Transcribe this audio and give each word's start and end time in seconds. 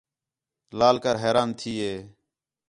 لال 0.79 0.97
کر 1.03 1.15
حیران 1.23 1.49
تھی 1.59 1.73
ہِے 1.81 1.95